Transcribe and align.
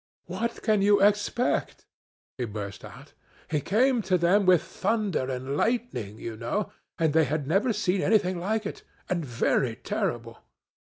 'What 0.25 0.63
can 0.63 0.81
you 0.81 0.99
expect?' 0.99 1.85
he 2.35 2.45
burst 2.45 2.83
out; 2.83 3.13
'he 3.51 3.61
came 3.61 4.01
to 4.01 4.17
them 4.17 4.47
with 4.47 4.63
thunder 4.63 5.29
and 5.29 5.55
lightning, 5.55 6.17
you 6.17 6.35
know 6.35 6.71
and 6.97 7.13
they 7.13 7.25
had 7.25 7.45
never 7.45 7.71
seen 7.71 8.01
anything 8.01 8.39
like 8.39 8.65
it 8.65 8.81
and 9.09 9.23
very 9.23 9.75
terrible. 9.75 10.39